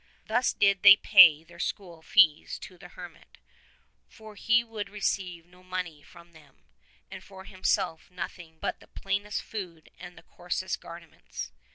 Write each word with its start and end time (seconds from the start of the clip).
103 0.25 0.35
Thus 0.35 0.53
did 0.53 0.81
they 0.81 0.95
pay 0.95 1.43
their 1.43 1.59
school 1.59 2.01
fees 2.01 2.57
to 2.57 2.79
the 2.79 2.87
hermit, 2.87 3.37
for 4.07 4.33
he 4.33 4.63
would 4.63 4.89
receive 4.89 5.45
no 5.45 5.61
money 5.61 6.01
from 6.01 6.31
them, 6.31 6.63
and 7.11 7.23
for 7.23 7.43
himself 7.45 8.09
nothing 8.09 8.57
but 8.59 8.79
the 8.79 8.87
plainest 8.87 9.43
food 9.43 9.91
and 9.99 10.17
the 10.17 10.23
coarsest 10.23 10.81
garments. 10.81 11.51